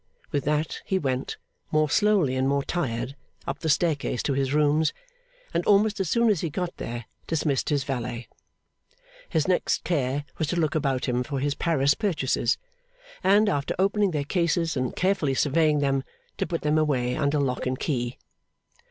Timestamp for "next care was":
9.47-10.47